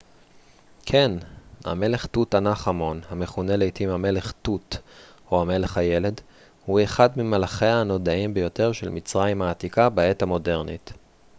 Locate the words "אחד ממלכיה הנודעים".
6.83-8.33